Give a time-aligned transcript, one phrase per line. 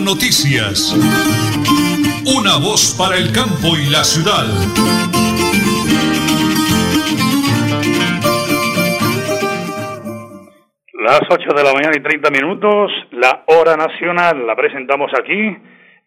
[0.00, 0.96] Noticias.
[2.24, 4.46] Una voz para el campo y la ciudad.
[10.94, 15.56] Las 8 de la mañana y 30 minutos, la hora nacional la presentamos aquí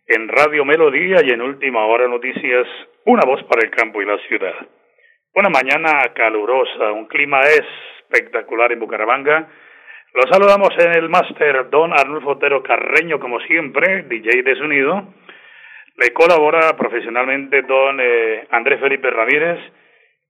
[0.07, 2.67] en Radio Melodía y en Última Hora Noticias,
[3.05, 4.53] una voz para el campo y la ciudad.
[5.35, 9.49] Una mañana calurosa, un clima espectacular en Bucaramanga.
[10.15, 15.07] Los saludamos en el máster Don Arnulfo Otero Carreño, como siempre, DJ de sonido.
[15.97, 19.59] Le colabora profesionalmente Don eh, Andrés Felipe Ramírez.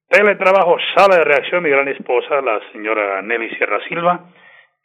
[0.07, 4.21] Teletrabajo, sala de reacción, mi gran esposa, la señora Nelly Sierra Silva.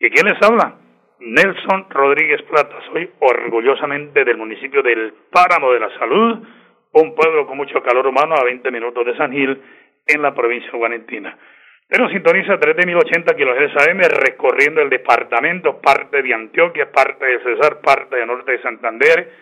[0.01, 0.75] ¿Y quién les habla?
[1.21, 2.77] Nelson Rodríguez Plata.
[2.91, 6.39] Soy orgullosamente del municipio del Páramo de la Salud,
[6.95, 9.63] un pueblo con mucho calor humano a 20 minutos de San Gil,
[10.09, 11.39] en la provincia de.
[11.89, 17.41] Pero sintoniza 3 de 1080 kHz AM recorriendo el departamento, parte de Antioquia, parte de
[17.41, 19.33] Cesar, parte de Norte de Santander.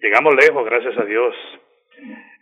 [0.00, 1.34] Llegamos lejos, gracias a Dios.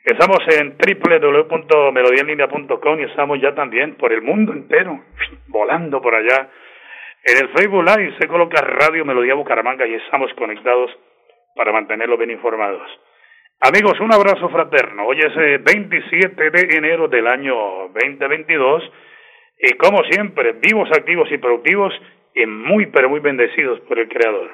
[0.05, 5.03] Estamos en www.melodialinea.com y estamos ya también por el mundo entero,
[5.49, 6.49] volando por allá.
[7.25, 10.97] En el Facebook Live se coloca Radio Melodía Bucaramanga y estamos conectados
[11.57, 12.89] para mantenerlos bien informados.
[13.61, 15.07] Amigos, un abrazo fraterno.
[15.07, 18.93] Hoy es 27 de enero del año 2022
[19.67, 21.95] y como siempre, vivos, activos y productivos
[22.35, 24.51] y muy, pero muy bendecidos por el Creador.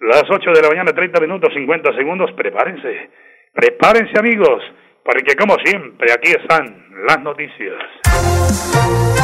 [0.00, 3.10] Las 8 de la mañana, 30 minutos, 50 segundos, prepárense,
[3.52, 4.62] prepárense amigos,
[5.04, 9.17] porque como siempre, aquí están las noticias.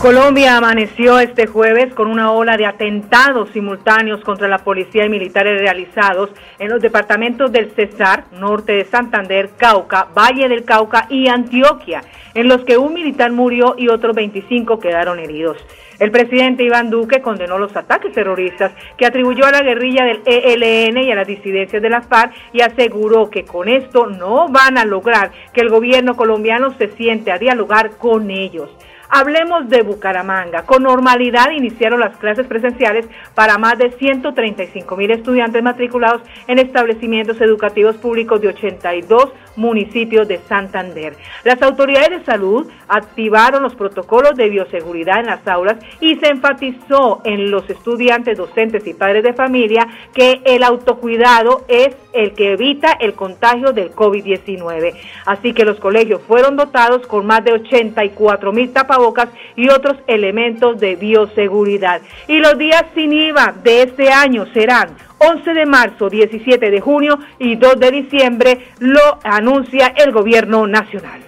[0.00, 5.58] Colombia amaneció este jueves con una ola de atentados simultáneos contra la policía y militares
[5.58, 12.02] realizados en los departamentos del Cesar, norte de Santander, Cauca, Valle del Cauca y Antioquia,
[12.34, 15.56] en los que un militar murió y otros 25 quedaron heridos.
[15.98, 20.98] El presidente Iván Duque condenó los ataques terroristas que atribuyó a la guerrilla del ELN
[20.98, 24.84] y a las disidencias de las FARC y aseguró que con esto no van a
[24.84, 28.68] lograr que el gobierno colombiano se siente a dialogar con ellos.
[29.08, 30.62] Hablemos de Bucaramanga.
[30.62, 37.40] Con normalidad iniciaron las clases presenciales para más de 135 mil estudiantes matriculados en establecimientos
[37.40, 41.16] educativos públicos de 82 municipios de Santander.
[41.44, 47.22] Las autoridades de salud activaron los protocolos de bioseguridad en las aulas y se enfatizó
[47.24, 52.92] en los estudiantes, docentes y padres de familia que el autocuidado es el que evita
[53.00, 54.94] el contagio del COVID-19.
[55.26, 60.80] Así que los colegios fueron dotados con más de 84 mil tapabocas y otros elementos
[60.80, 62.00] de bioseguridad.
[62.28, 67.18] Y los días sin IVA de este año serán 11 de marzo, 17 de junio
[67.38, 71.20] y 2 de diciembre, lo anuncia el gobierno nacional.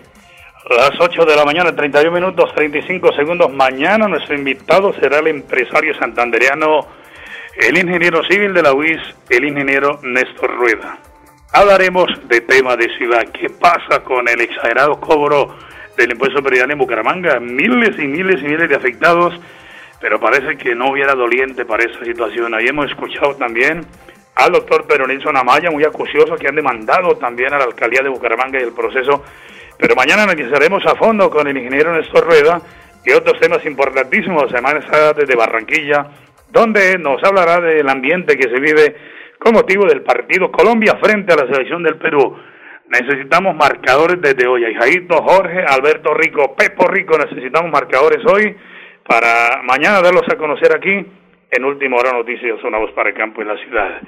[0.70, 3.50] Las 8 de la mañana, 31 minutos, 35 segundos.
[3.50, 6.86] Mañana nuestro invitado será el empresario santandereano,
[7.56, 10.98] el ingeniero civil de la UIS, el ingeniero Néstor Rueda.
[11.54, 13.26] Hablaremos de tema de ciudad.
[13.32, 15.56] ¿Qué pasa con el exagerado cobro
[16.02, 17.40] del impuesto predial en Bucaramanga?
[17.40, 19.38] Miles y miles y miles de afectados
[20.00, 22.54] pero parece que no hubiera doliente para esa situación.
[22.54, 23.84] Ahí hemos escuchado también
[24.36, 28.08] al doctor Pedro Nilsson Amaya, muy acucioso, que han demandado también a la alcaldía de
[28.08, 29.24] Bucaramanga y el proceso.
[29.76, 32.60] Pero mañana analizaremos a fondo con el ingeniero Néstor Rueda
[33.04, 34.44] y otros temas importantísimos.
[34.52, 36.06] Está desde Barranquilla,
[36.50, 38.96] donde nos hablará del ambiente que se vive
[39.38, 42.36] con motivo del partido Colombia frente a la selección del Perú.
[42.88, 44.62] Necesitamos marcadores desde hoy.
[44.74, 48.56] Jaito, Jorge, Alberto Rico, Pepo Rico, necesitamos marcadores hoy
[49.06, 51.06] para mañana darlos a conocer aquí
[51.50, 54.00] en Última Hora Noticias, una voz para el campo y la ciudad.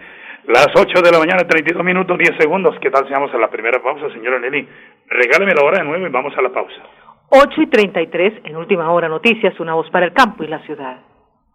[0.47, 2.77] Las 8 de la mañana, 32 minutos, 10 segundos.
[2.81, 4.67] ¿Qué tal si vamos a la primera pausa, señora Nelly?
[5.09, 6.83] Regáleme la hora de nuevo y vamos a la pausa.
[7.29, 11.01] 8 y 33 en Última Hora Noticias, una voz para el campo y la ciudad.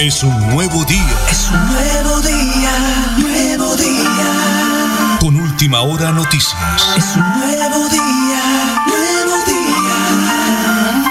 [0.00, 1.18] Es un nuevo día.
[1.30, 2.70] Es un nuevo día,
[3.18, 5.18] nuevo día.
[5.20, 6.94] Con última hora noticias.
[6.96, 11.04] Es un nuevo día, nuevo día.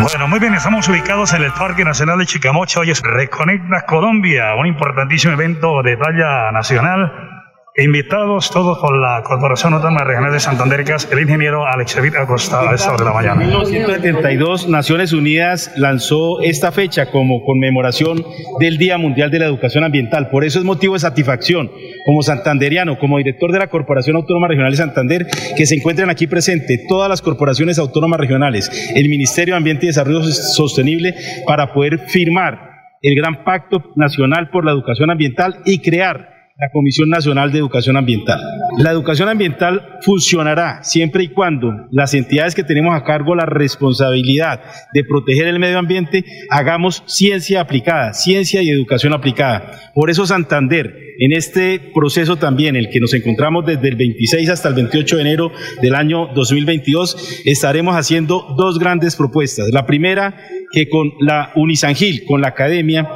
[0.00, 2.80] Bueno, muy bien, estamos ubicados en el Parque Nacional de Chicamocha.
[2.80, 7.43] Hoy es Reconecta Colombia, un importantísimo evento de talla nacional
[7.76, 12.72] Invitados todos por la Corporación Autónoma Regional de Santander, el ingeniero Alex Evit Acosta a
[12.72, 13.42] esta hora de la mañana.
[13.42, 18.24] En 1972, Naciones Unidas lanzó esta fecha como conmemoración
[18.60, 20.28] del Día Mundial de la Educación Ambiental.
[20.30, 21.68] Por eso es motivo de satisfacción
[22.06, 25.26] como santanderiano, como director de la Corporación Autónoma Regional de Santander,
[25.56, 29.88] que se encuentran aquí presentes todas las corporaciones autónomas regionales, el Ministerio de Ambiente y
[29.88, 32.70] Desarrollo Sostenible, para poder firmar
[33.02, 37.96] el gran pacto nacional por la educación ambiental y crear la Comisión Nacional de Educación
[37.96, 38.40] Ambiental.
[38.78, 44.60] La educación ambiental funcionará siempre y cuando las entidades que tenemos a cargo la responsabilidad
[44.92, 49.92] de proteger el medio ambiente hagamos ciencia aplicada, ciencia y educación aplicada.
[49.94, 54.68] Por eso Santander, en este proceso también, el que nos encontramos desde el 26 hasta
[54.68, 55.52] el 28 de enero
[55.82, 59.70] del año 2022, estaremos haciendo dos grandes propuestas.
[59.72, 60.36] La primera,
[60.72, 63.08] que con la Unisangil, con la academia,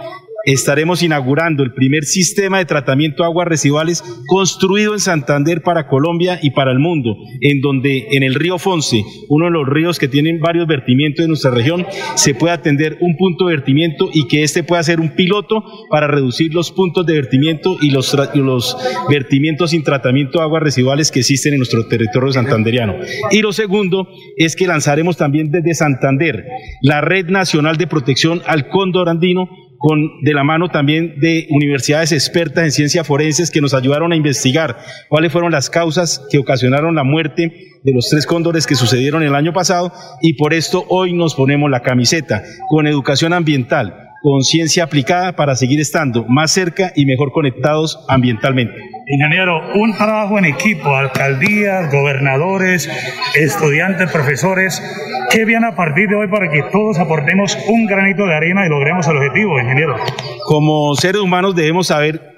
[0.44, 6.38] estaremos inaugurando el primer sistema de tratamiento de aguas residuales construido en Santander para Colombia
[6.42, 10.08] y para el mundo, en donde en el río Fonce, uno de los ríos que
[10.08, 14.42] tienen varios vertimientos en nuestra región, se puede atender un punto de vertimiento y que
[14.42, 18.76] este pueda ser un piloto para reducir los puntos de vertimiento y los, los
[19.10, 22.96] vertimientos sin tratamiento de aguas residuales que existen en nuestro territorio santanderiano.
[23.30, 26.44] Y lo segundo es que lanzaremos también desde Santander
[26.82, 29.48] la Red Nacional de Protección al Cóndor Andino
[29.78, 34.16] con, de la mano también de universidades expertas en ciencias forenses que nos ayudaron a
[34.16, 34.76] investigar
[35.08, 37.52] cuáles fueron las causas que ocasionaron la muerte
[37.82, 41.70] de los tres cóndores que sucedieron el año pasado y por esto hoy nos ponemos
[41.70, 47.32] la camiseta con educación ambiental, con ciencia aplicada para seguir estando más cerca y mejor
[47.32, 48.74] conectados ambientalmente.
[49.06, 52.90] Ingeniero, un trabajo en equipo, alcaldías, gobernadores,
[53.34, 54.82] estudiantes, profesores,
[55.30, 58.68] ¿qué viene a partir de hoy para que todos aportemos un granito de arena y
[58.68, 59.96] logremos el objetivo, ingeniero?
[60.44, 62.37] Como seres humanos debemos saber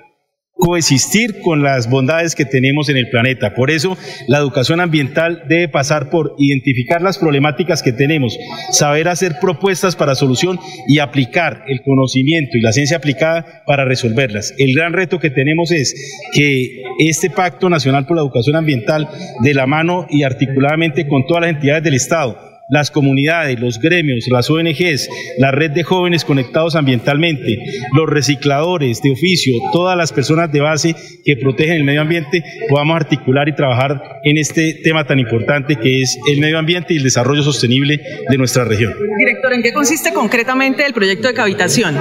[0.61, 3.55] coexistir con las bondades que tenemos en el planeta.
[3.55, 3.97] Por eso,
[4.29, 8.39] la educación ambiental debe pasar por identificar las problemáticas que tenemos,
[8.71, 14.55] saber hacer propuestas para solución y aplicar el conocimiento y la ciencia aplicada para resolverlas.
[14.59, 15.95] El gran reto que tenemos es
[16.33, 19.09] que este Pacto Nacional por la Educación Ambiental,
[19.43, 24.26] de la mano y articuladamente con todas las entidades del Estado, las comunidades, los gremios,
[24.28, 25.08] las ONGs,
[25.38, 27.58] la red de jóvenes conectados ambientalmente,
[27.94, 30.94] los recicladores de oficio, todas las personas de base
[31.25, 36.02] que protegen el medio ambiente, podamos articular y trabajar en este tema tan importante que
[36.02, 38.94] es el medio ambiente y el desarrollo sostenible de nuestra región.
[39.19, 41.96] Director, ¿en qué consiste concretamente el proyecto de cavitación?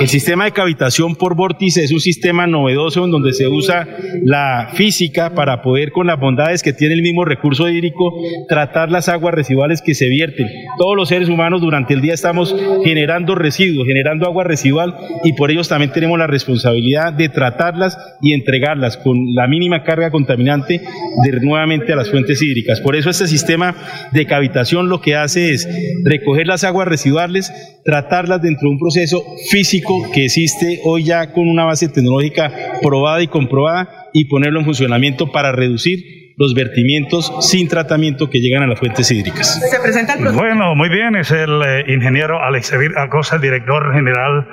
[0.00, 3.88] El sistema de cavitación por vórtice es un sistema novedoso en donde se usa
[4.22, 8.12] la física para poder, con las bondades que tiene el mismo recurso hídrico,
[8.48, 10.46] tratar las aguas residuales que se vierten.
[10.78, 12.54] Todos los seres humanos durante el día estamos
[12.84, 18.32] generando residuos, generando agua residual y por ellos también tenemos la responsabilidad de tratarlas y
[18.32, 20.80] entregarlas con la mínima carga contaminante
[21.24, 22.80] de, nuevamente a las fuentes hídricas.
[22.80, 23.74] Por eso este sistema
[24.12, 25.68] de cavitación lo que hace es
[26.04, 27.52] recoger las aguas residuales,
[27.84, 32.52] tratarlas dentro de un proceso físico que existe hoy ya con una base tecnológica
[32.82, 38.62] probada y comprobada y ponerlo en funcionamiento para reducir los vertimientos sin tratamiento que llegan
[38.62, 39.60] a las fuentes hídricas.
[39.68, 44.46] Se presenta el Bueno, muy bien, es el eh, ingeniero Alex Acosta, el director general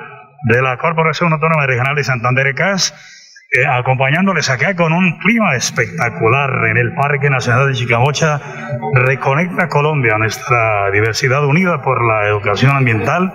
[0.49, 2.93] de la Corporación Autónoma Regional de Santander CAS,
[3.51, 8.41] eh, acompañándoles acá con un clima espectacular en el Parque Nacional de Chicamocha.
[8.95, 13.31] Reconecta Colombia, nuestra diversidad unida por la educación ambiental,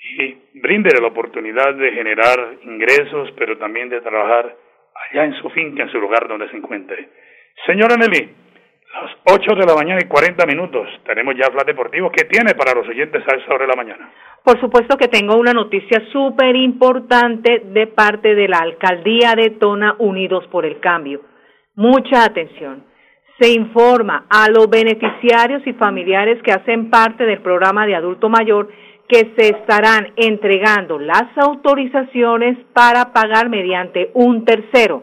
[0.02, 4.56] y bríndele la oportunidad de generar ingresos, pero también de trabajar
[5.10, 7.08] allá en su finca, en su lugar donde se encuentre.
[7.66, 8.28] Señora Nelly,
[8.92, 12.10] las 8 de la mañana y 40 minutos, tenemos ya Flat Deportivo.
[12.10, 14.10] ¿Qué tiene para los oyentes a esa hora de la mañana?
[14.44, 19.94] Por supuesto que tengo una noticia súper importante de parte de la Alcaldía de Tona
[19.98, 21.22] Unidos por el Cambio.
[21.74, 22.84] Mucha atención.
[23.40, 28.68] Se informa a los beneficiarios y familiares que hacen parte del programa de adulto mayor
[29.08, 35.02] que se estarán entregando las autorizaciones para pagar mediante un tercero.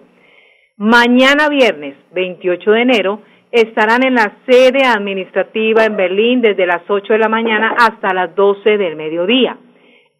[0.77, 7.13] Mañana viernes 28 de enero estarán en la sede administrativa en Berlín desde las 8
[7.13, 9.57] de la mañana hasta las 12 del mediodía.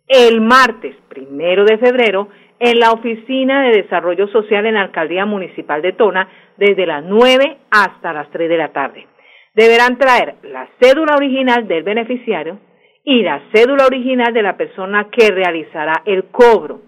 [0.08, 5.82] El martes primero de febrero en la Oficina de Desarrollo Social en la Alcaldía Municipal
[5.82, 9.08] de Tona desde las 9 hasta las 3 de la tarde.
[9.54, 12.60] Deberán traer la cédula original del beneficiario,
[13.10, 16.82] y la cédula original de la persona que realizará el cobro.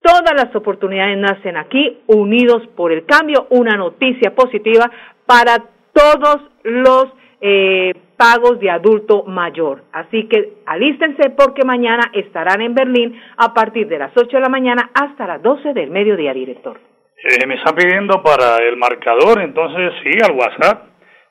[0.00, 4.90] Todas las oportunidades nacen aquí, unidos por el cambio, una noticia positiva
[5.26, 7.08] para todos los
[7.42, 9.82] eh, pagos de adulto mayor.
[9.92, 14.48] Así que alístense porque mañana estarán en Berlín a partir de las 8 de la
[14.48, 16.80] mañana hasta las 12 del mediodía, director.
[17.22, 20.84] Eh, me están pidiendo para el marcador, entonces sí, al WhatsApp,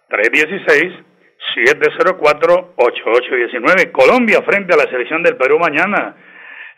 [0.09, 1.12] 316
[1.55, 3.91] 704-8819.
[3.91, 6.15] Colombia frente a la selección del Perú mañana.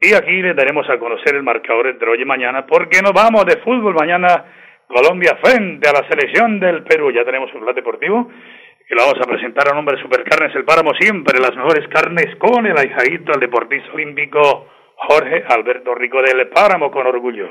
[0.00, 3.44] Y aquí les daremos a conocer el marcador entre hoy y mañana, porque nos vamos
[3.46, 4.44] de fútbol mañana.
[4.86, 7.10] Colombia frente a la selección del Perú.
[7.10, 8.30] Ya tenemos un plan deportivo
[8.88, 12.34] y lo vamos a presentar a nombre de Supercarnes El Páramo, siempre las mejores carnes
[12.36, 14.66] con el ahijadito al deportista olímpico
[14.96, 17.50] Jorge Alberto Rico del Páramo con orgullo.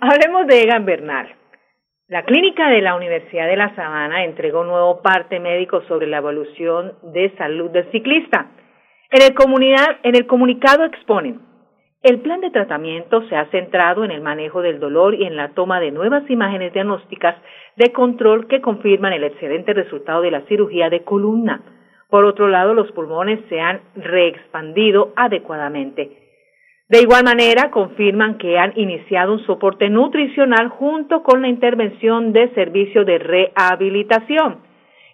[0.00, 1.26] Hablemos de Egan Bernal.
[2.06, 6.18] La clínica de la Universidad de La Sabana entregó un nuevo parte médico sobre la
[6.18, 8.46] evolución de salud del ciclista.
[9.10, 9.34] En el,
[10.04, 11.40] en el comunicado exponen,
[12.00, 15.48] el plan de tratamiento se ha centrado en el manejo del dolor y en la
[15.54, 17.34] toma de nuevas imágenes diagnósticas
[17.74, 21.60] de control que confirman el excelente resultado de la cirugía de columna.
[22.08, 26.27] Por otro lado, los pulmones se han reexpandido adecuadamente.
[26.88, 32.48] De igual manera, confirman que han iniciado un soporte nutricional junto con la intervención de
[32.54, 34.60] servicio de rehabilitación.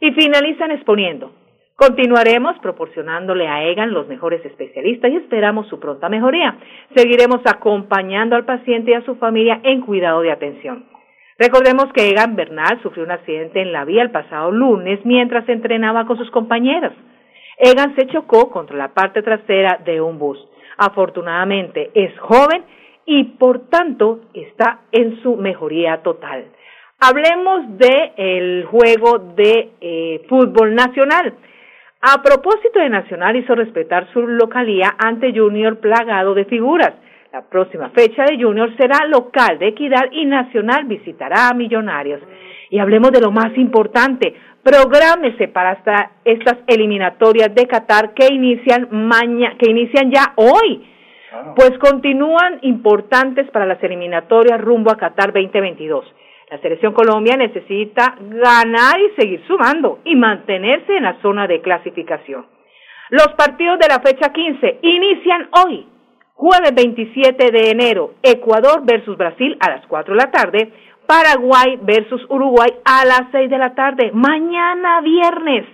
[0.01, 1.33] Y finalizan exponiendo.
[1.75, 6.57] Continuaremos proporcionándole a EGAN los mejores especialistas y esperamos su pronta mejoría.
[6.95, 10.85] Seguiremos acompañando al paciente y a su familia en cuidado de atención.
[11.37, 16.07] Recordemos que Egan Bernal sufrió un accidente en la vía el pasado lunes mientras entrenaba
[16.07, 16.93] con sus compañeros.
[17.59, 20.39] Egan se chocó contra la parte trasera de un bus.
[20.79, 22.65] Afortunadamente es joven
[23.07, 26.45] y por tanto está en su mejoría total.
[27.01, 31.35] Hablemos del el juego de eh, fútbol nacional.
[32.01, 36.93] A propósito de Nacional hizo respetar su localía ante Junior plagado de figuras.
[37.33, 42.21] La próxima fecha de Junior será local de Equidad y Nacional visitará a Millonarios.
[42.71, 44.35] Y hablemos de lo más importante,
[44.65, 45.79] Prográmese para
[46.25, 50.89] estas eliminatorias de Qatar que inician mañana, que inician ya hoy.
[51.55, 56.07] Pues continúan importantes para las eliminatorias rumbo a Qatar 2022.
[56.51, 62.47] La selección Colombia necesita ganar y seguir sumando y mantenerse en la zona de clasificación.
[63.11, 65.87] Los partidos de la fecha 15 inician hoy,
[66.33, 70.73] jueves 27 de enero, Ecuador versus Brasil a las 4 de la tarde,
[71.07, 74.11] Paraguay versus Uruguay a las 6 de la tarde.
[74.13, 75.67] Mañana viernes,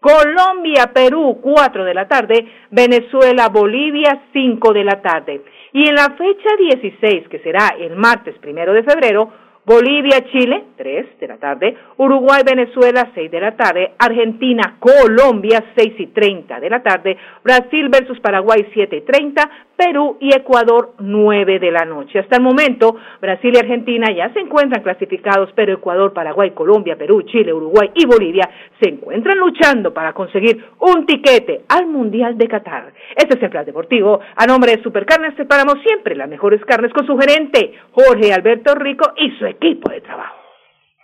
[0.00, 2.46] Colombia, Perú, 4 de la tarde.
[2.70, 5.42] Venezuela, Bolivia, 5 de la tarde.
[5.72, 9.30] Y en la fecha 16, que será el martes primero de febrero,
[9.68, 15.92] Bolivia, Chile, 3 de la tarde, Uruguay, Venezuela, 6 de la tarde, Argentina, Colombia, 6
[15.98, 21.60] y 30 de la tarde, Brasil versus Paraguay, 7 y 30, Perú y Ecuador, 9
[21.60, 22.18] de la noche.
[22.18, 27.22] Hasta el momento, Brasil y Argentina ya se encuentran clasificados, pero Ecuador, Paraguay, Colombia, Perú,
[27.22, 32.92] Chile, Uruguay y Bolivia se encuentran luchando para conseguir un tiquete al Mundial de Qatar.
[33.14, 34.18] Este es el Plan Deportivo.
[34.34, 39.12] A nombre de Supercarnes preparamos siempre las mejores carnes con su gerente, Jorge Alberto Rico
[39.16, 40.34] y su equipo de trabajo.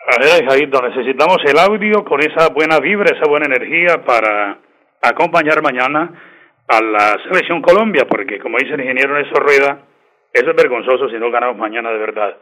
[0.06, 4.58] A ver, necesitamos el audio con esa buena vibra, esa buena energía para
[5.00, 6.33] acompañar mañana
[6.68, 9.78] a la selección Colombia, porque como dice el ingeniero Néstor Rueda,
[10.32, 12.36] eso es vergonzoso si no ganamos mañana de verdad.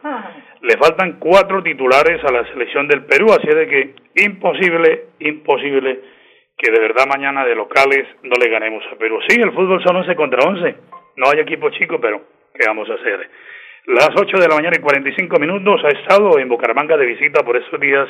[0.61, 5.99] Le faltan cuatro titulares a la selección del Perú, así de que imposible, imposible
[6.57, 9.19] que de verdad mañana de locales no le ganemos a Perú.
[9.27, 10.75] Sí, el fútbol son 11 contra 11,
[11.17, 12.21] no hay equipo chico, pero
[12.53, 13.29] ¿qué vamos a hacer?
[13.85, 17.57] Las 8 de la mañana y 45 minutos ha estado en Bucaramanga de visita por
[17.57, 18.07] estos días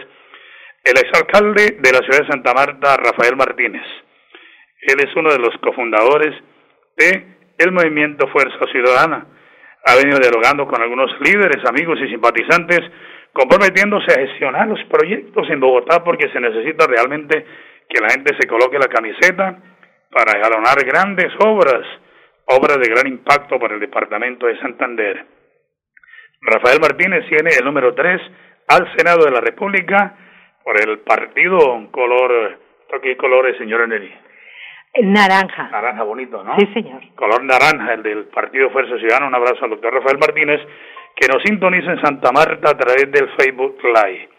[0.84, 3.84] el exalcalde de la ciudad de Santa Marta, Rafael Martínez.
[4.88, 6.36] Él es uno de los cofundadores
[6.98, 9.26] de el movimiento Fuerza Ciudadana.
[9.86, 12.80] Ha venido dialogando con algunos líderes, amigos y simpatizantes,
[13.32, 17.46] comprometiéndose a gestionar los proyectos en Bogotá porque se necesita realmente
[17.90, 19.58] que la gente se coloque la camiseta
[20.12, 21.86] para jalonar grandes obras,
[22.46, 25.26] obras de gran impacto para el departamento de Santander.
[26.42, 28.22] Rafael Martínez tiene el número 3
[28.68, 30.18] al Senado de la República
[30.64, 31.58] por el partido
[31.92, 32.60] color,
[33.02, 34.14] ¿qué color es, señora Nelly?
[35.02, 35.70] Naranja.
[35.70, 36.56] Naranja bonito, ¿no?
[36.60, 37.02] Sí, señor.
[37.16, 39.28] Color naranja, el del Partido Fuerza Ciudadana.
[39.28, 40.62] Un abrazo al doctor Rafael Martínez,
[41.16, 44.30] que nos sintoniza en Santa Marta a través del Facebook Live.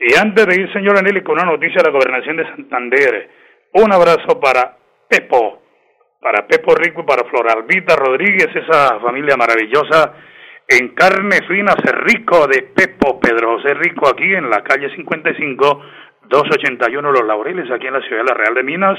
[0.00, 3.30] Y antes de ir, señora Nelly, con una noticia de la gobernación de Santander,
[3.74, 4.76] un abrazo para
[5.08, 5.62] Pepo,
[6.20, 10.14] para Pepo Rico y para Floralvita Rodríguez, esa familia maravillosa
[10.68, 15.82] en carne fina Cerrico de Pepo Pedro José Rico, aquí en la calle 55,
[16.28, 18.98] 281 Los Laureles, aquí en la ciudad de La Real de Minas.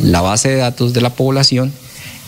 [0.00, 1.72] la base de datos de la población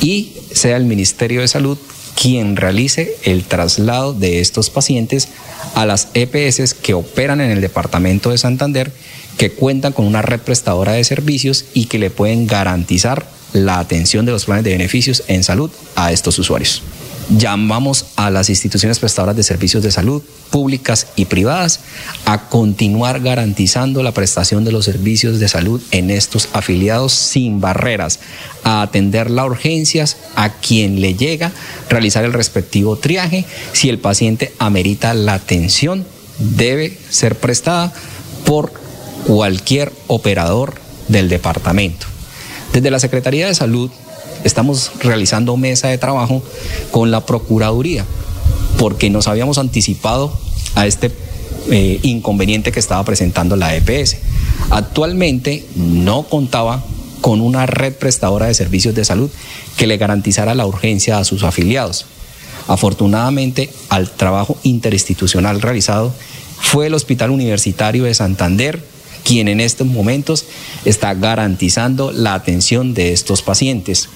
[0.00, 1.76] y sea el Ministerio de Salud
[2.20, 5.28] quien realice el traslado de estos pacientes
[5.74, 8.92] a las EPS que operan en el departamento de Santander,
[9.38, 14.24] que cuentan con una red prestadora de servicios y que le pueden garantizar la atención
[14.26, 16.82] de los planes de beneficios en salud a estos usuarios.
[17.30, 21.80] Llamamos a las instituciones prestadoras de servicios de salud, públicas y privadas,
[22.24, 28.20] a continuar garantizando la prestación de los servicios de salud en estos afiliados sin barreras,
[28.64, 31.52] a atender las urgencias a quien le llega,
[31.88, 33.44] realizar el respectivo triaje.
[33.72, 36.04] Si el paciente amerita la atención,
[36.38, 37.92] debe ser prestada
[38.44, 38.72] por
[39.26, 40.74] cualquier operador
[41.08, 42.06] del departamento.
[42.72, 43.90] Desde la Secretaría de Salud
[44.44, 46.42] estamos realizando mesa de trabajo
[46.90, 48.04] con la Procuraduría,
[48.78, 50.32] porque nos habíamos anticipado
[50.74, 51.10] a este
[51.70, 54.16] eh, inconveniente que estaba presentando la EPS.
[54.70, 56.82] Actualmente no contaba
[57.20, 59.30] con una red prestadora de servicios de salud
[59.76, 62.06] que le garantizara la urgencia a sus afiliados.
[62.68, 66.12] Afortunadamente, al trabajo interinstitucional realizado,
[66.60, 68.82] fue el Hospital Universitario de Santander
[69.24, 70.44] quien en estos momentos
[70.84, 74.08] está garantizando la atención de estos pacientes.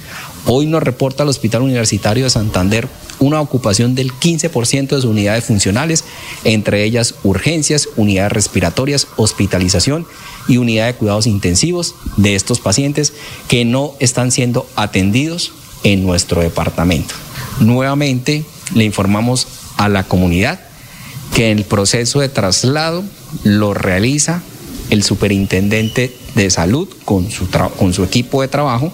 [0.47, 2.89] Hoy nos reporta el Hospital Universitario de Santander
[3.19, 6.05] una ocupación del 15% de sus unidades funcionales,
[6.45, 10.07] entre ellas urgencias, unidades respiratorias, hospitalización
[10.49, 13.13] y unidad de cuidados intensivos de estos pacientes
[13.49, 17.15] que no están siendo atendidos en nuestro departamento.
[17.61, 20.61] Nuevamente le informamos a la comunidad
[21.35, 23.05] que el proceso de traslado
[23.45, 24.43] lo realiza
[24.91, 28.93] el superintendente de salud con su, con su equipo de trabajo,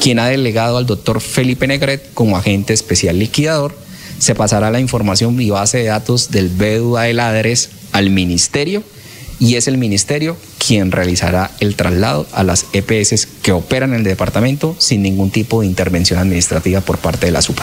[0.00, 3.76] quien ha delegado al doctor Felipe Negret como agente especial liquidador.
[4.18, 8.82] Se pasará la información y base de datos del BEDUA del ADRES al ministerio
[9.38, 14.04] y es el ministerio quien realizará el traslado a las EPS que operan en el
[14.04, 17.62] departamento sin ningún tipo de intervención administrativa por parte de la SUPA.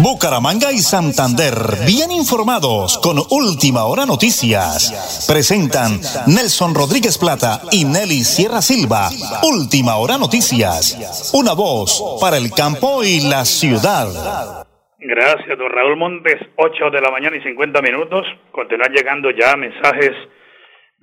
[0.00, 1.52] Bucaramanga y Santander,
[1.84, 5.28] bien informados con Última Hora Noticias.
[5.28, 9.12] Presentan Nelson Rodríguez Plata y Nelly Sierra Silva.
[9.44, 10.96] Última Hora Noticias.
[11.36, 14.64] Una voz para el campo y la ciudad.
[14.96, 16.40] Gracias, don Raúl Montes.
[16.56, 18.24] 8 de la mañana y 50 minutos.
[18.50, 20.16] Continúan llegando ya mensajes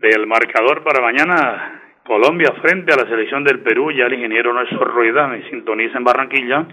[0.02, 1.78] del marcador para mañana.
[2.08, 3.92] Colombia frente a la selección del Perú.
[3.92, 6.66] Ya el ingeniero Néstor Rueda me sintoniza en Barranquilla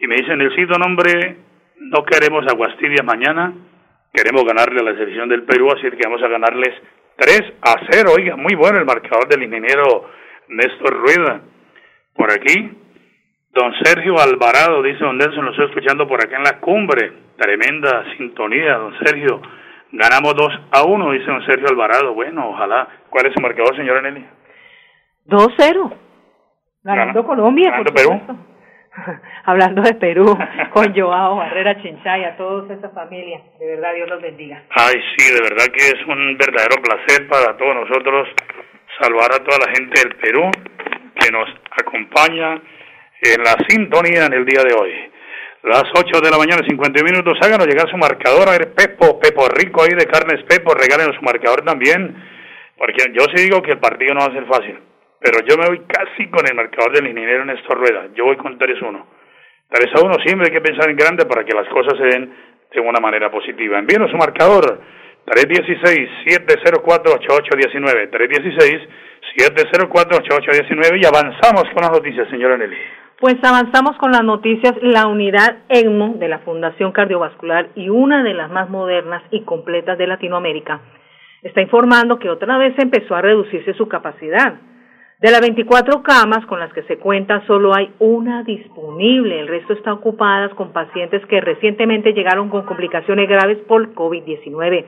[0.00, 1.36] y me dicen, el sitio nombre,
[1.76, 3.52] no queremos aguastidias mañana,
[4.12, 6.74] queremos ganarle a la selección del Perú, así que vamos a ganarles
[7.16, 8.12] 3 a 0.
[8.16, 10.08] Oiga, muy bueno el marcador del ingeniero
[10.48, 11.42] Néstor Rueda.
[12.14, 12.72] Por aquí,
[13.52, 17.12] don Sergio Alvarado, dice don Nelson, lo estoy escuchando por acá en la cumbre.
[17.36, 19.42] Tremenda sintonía, don Sergio.
[19.92, 22.14] Ganamos 2 a 1, dice don Sergio Alvarado.
[22.14, 22.88] Bueno, ojalá.
[23.10, 24.24] ¿Cuál es su marcador, señora Nelly?
[25.26, 25.92] 2-0.
[26.84, 27.70] Ganando Colombia.
[27.70, 28.49] Ganando Perú.
[29.44, 30.36] hablando de Perú,
[30.72, 33.40] con Joao Barrera Chinchaya, toda esa familia.
[33.58, 34.62] De verdad, Dios los bendiga.
[34.70, 38.28] Ay, sí, de verdad que es un verdadero placer para todos nosotros
[39.00, 40.50] salvar a toda la gente del Perú
[41.18, 42.60] que nos acompaña
[43.22, 44.92] en la sintonía en el día de hoy.
[45.62, 48.48] Las 8 de la mañana, 50 minutos, háganos llegar su marcador.
[48.48, 52.16] A ver, Pepo, Pepo Rico ahí de Carnes Pepo, regálenos su marcador también.
[52.78, 54.89] Porque yo sí digo que el partido no va a ser fácil
[55.20, 58.08] pero yo me voy casi con el marcador del ingeniero Néstor Rueda.
[58.14, 59.04] Yo voy con 3-1.
[59.70, 62.32] 3-1 siempre hay que pensar en grande para que las cosas se den
[62.72, 63.78] de una manera positiva.
[63.78, 64.80] Envíenos su marcador
[65.26, 68.08] 316-704-8819.
[69.36, 72.78] 316-704-8819 y avanzamos con las noticias, señora Nelly.
[73.20, 74.72] Pues avanzamos con las noticias.
[74.80, 79.98] La unidad EGMO de la Fundación Cardiovascular y una de las más modernas y completas
[79.98, 80.80] de Latinoamérica
[81.42, 84.54] está informando que otra vez empezó a reducirse su capacidad
[85.20, 89.40] de las 24 camas con las que se cuenta, solo hay una disponible.
[89.40, 94.86] El resto está ocupadas con pacientes que recientemente llegaron con complicaciones graves por COVID-19.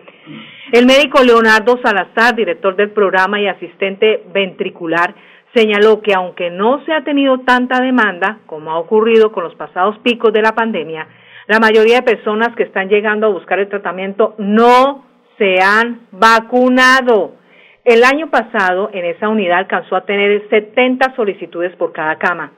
[0.72, 5.14] El médico Leonardo Salazar, director del programa y asistente ventricular,
[5.54, 9.98] señaló que aunque no se ha tenido tanta demanda como ha ocurrido con los pasados
[9.98, 11.08] picos de la pandemia,
[11.46, 15.04] la mayoría de personas que están llegando a buscar el tratamiento no
[15.36, 17.41] se han vacunado.
[17.84, 22.52] El año pasado, en esa unidad alcanzó a tener 70 solicitudes por cada cama.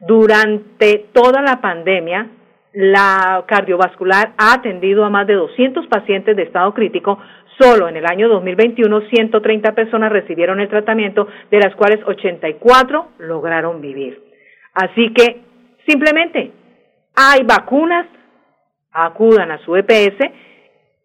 [0.00, 2.28] Durante toda la pandemia,
[2.72, 7.18] la cardiovascular ha atendido a más de 200 pacientes de estado crítico.
[7.60, 13.82] Solo en el año 2021, 130 personas recibieron el tratamiento, de las cuales 84 lograron
[13.82, 14.22] vivir.
[14.72, 15.42] Así que,
[15.86, 16.50] simplemente,
[17.14, 18.06] hay vacunas,
[18.90, 20.18] acudan a su EPS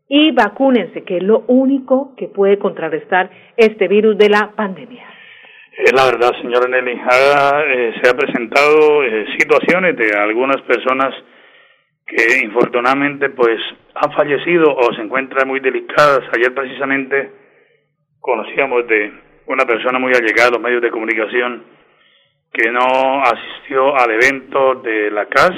[0.10, 5.06] y vacúnense, que es lo único que puede contrarrestar este virus de la pandemia.
[5.78, 7.00] Es la verdad, señora Nelly.
[7.00, 11.13] Eh, se ha presentado eh, situaciones de algunas personas
[12.06, 13.60] que infortunadamente pues
[13.93, 16.22] han fallecido o se encuentran muy delicadas.
[16.36, 17.32] Ayer precisamente
[18.20, 19.12] conocíamos de
[19.46, 21.63] una persona muy allegada a los medios de comunicación
[22.52, 25.52] que no asistió al evento de la CAS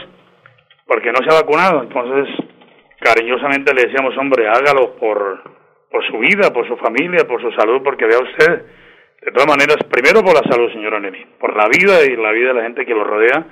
[0.86, 1.84] porque no se ha vacunado.
[1.84, 2.28] Entonces
[3.00, 5.42] cariñosamente le decíamos, hombre, hágalo por,
[5.90, 8.66] por su vida, por su familia, por su salud, porque vea usted,
[9.22, 12.50] de todas maneras, primero por la salud, señora Nelly, por la vida y la vida
[12.50, 13.46] de la gente que lo rodea,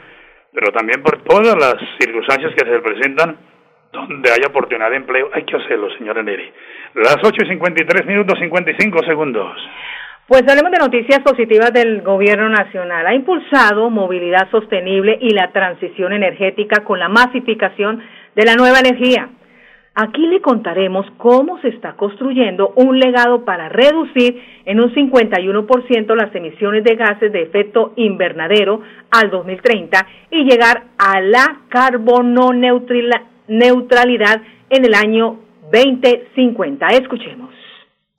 [0.54, 3.38] pero también por todas las circunstancias que se presentan
[3.92, 5.30] donde hay oportunidad de empleo.
[5.34, 6.52] Hay que hacerlo, señora Nelly.
[6.96, 9.58] Las 8 y 53 minutos 55 segundos.
[10.28, 13.08] Pues hablemos de noticias positivas del Gobierno Nacional.
[13.08, 18.04] Ha impulsado movilidad sostenible y la transición energética con la masificación
[18.38, 19.30] de la nueva energía.
[19.96, 26.36] Aquí le contaremos cómo se está construyendo un legado para reducir en un 51% las
[26.36, 34.86] emisiones de gases de efecto invernadero al 2030 y llegar a la carbono neutralidad en
[34.86, 35.40] el año
[35.72, 36.88] 2050.
[36.90, 37.57] Escuchemos.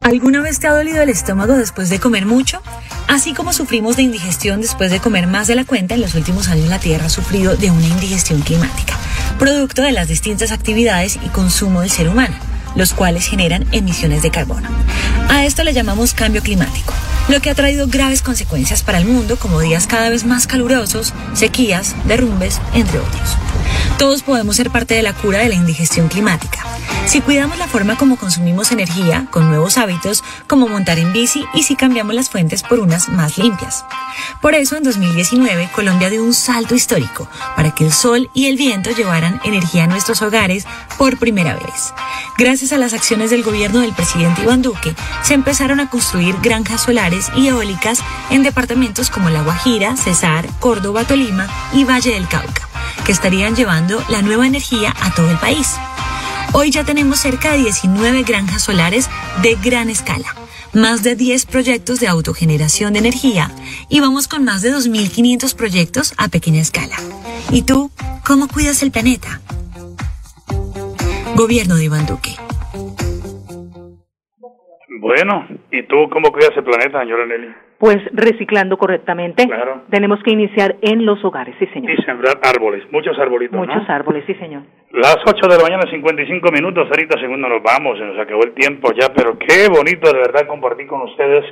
[0.08, 2.62] ¿Alguna vez te ha dolido el estómago después de comer mucho?
[3.08, 6.48] Así como sufrimos de indigestión después de comer más de la cuenta, en los últimos
[6.48, 8.96] años la Tierra ha sufrido de una indigestión climática,
[9.38, 12.34] producto de las distintas actividades y consumo del ser humano,
[12.74, 14.70] los cuales generan emisiones de carbono.
[15.28, 16.94] A esto le llamamos cambio climático,
[17.28, 21.12] lo que ha traído graves consecuencias para el mundo como días cada vez más calurosos,
[21.34, 23.36] sequías, derrumbes, entre otros.
[23.98, 26.60] Todos podemos ser parte de la cura de la indigestión climática.
[27.06, 31.64] Si cuidamos la forma como consumimos energía, con nuevos hábitos, como montar en bici y
[31.64, 33.84] si cambiamos las fuentes por unas más limpias.
[34.40, 38.56] Por eso, en 2019, Colombia dio un salto histórico para que el sol y el
[38.56, 40.64] viento llevaran energía a nuestros hogares
[40.96, 41.92] por primera vez.
[42.36, 46.82] Gracias a las acciones del gobierno del presidente Iván Duque, se empezaron a construir granjas
[46.82, 47.98] solares y eólicas
[48.30, 52.67] en departamentos como La Guajira, Cesar, Córdoba, Tolima y Valle del Cauca
[53.04, 55.76] que estarían llevando la nueva energía a todo el país.
[56.52, 59.08] Hoy ya tenemos cerca de 19 granjas solares
[59.42, 60.34] de gran escala,
[60.72, 63.50] más de 10 proyectos de autogeneración de energía
[63.88, 66.96] y vamos con más de 2.500 proyectos a pequeña escala.
[67.50, 67.90] ¿Y tú,
[68.26, 69.40] cómo cuidas el planeta?
[71.34, 72.36] Gobierno de Iván Duque.
[75.08, 77.48] Bueno, ¿y tú cómo cuidas el planeta, señora Nelly?
[77.78, 79.46] Pues reciclando correctamente.
[79.46, 79.84] Claro.
[79.88, 81.92] Tenemos que iniciar en los hogares, sí, señor.
[81.92, 83.94] Y sembrar árboles, muchos arbolitos, Muchos ¿no?
[83.94, 84.64] árboles, sí, señor.
[84.90, 88.52] Las 8 de la mañana, 55 minutos, 30 segundos nos vamos, se nos acabó el
[88.52, 91.42] tiempo ya, pero qué bonito de verdad compartir con ustedes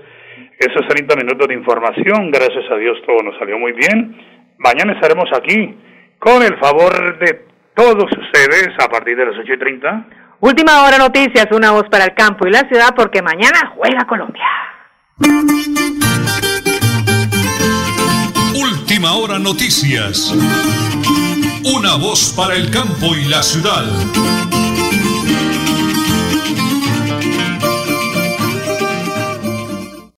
[0.59, 2.31] esos 30 minutos de información.
[2.31, 4.21] Gracias a Dios todo nos salió muy bien.
[4.59, 5.75] Mañana estaremos aquí
[6.19, 7.41] con el favor de
[7.75, 10.07] todos ustedes a partir de las 8 y 30.
[10.41, 14.45] Última hora noticias, una voz para el campo y la ciudad porque mañana juega Colombia.
[18.55, 20.35] Última hora noticias.
[21.65, 23.85] Una voz para el campo y la ciudad.